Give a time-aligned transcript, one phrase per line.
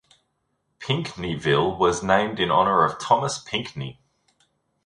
[0.79, 3.99] Pinckneyville was named in honor of Thomas Pinckney.